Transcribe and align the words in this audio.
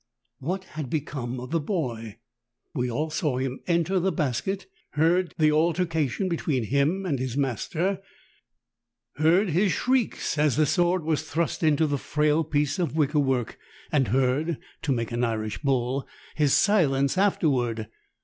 What 0.39 0.63
had 0.63 0.89
become 0.89 1.39
of 1.39 1.51
the 1.51 1.59
boy? 1.59 2.17
We 2.73 2.89
all 2.89 3.11
saw 3.11 3.37
him 3.37 3.59
enter 3.67 3.99
the 3.99 4.11
basket, 4.11 4.65
heard 4.93 5.35
the 5.37 5.51
alter 5.51 5.85
cation 5.85 6.27
between 6.27 6.63
him 6.63 7.05
and 7.05 7.19
his 7.19 7.37
master, 7.37 8.01
heard 9.17 9.49
his 9.51 9.71
shrieks 9.73 10.39
as 10.39 10.55
the 10.55 10.65
sword 10.65 11.03
was 11.03 11.21
thrust 11.29 11.61
into 11.61 11.85
the 11.85 11.99
frail 11.99 12.43
piece 12.43 12.79
of 12.79 12.95
wicker 12.95 13.19
work 13.19 13.59
and 13.91 14.07
heard 14.07 14.57
(to 14.81 14.91
make 14.91 15.11
an 15.11 15.23
Irish 15.23 15.61
bull) 15.61 16.07
his 16.33 16.53
silence 16.55 17.15
afterward. 17.15 17.87